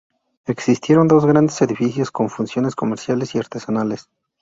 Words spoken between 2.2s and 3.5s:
funciones comerciales y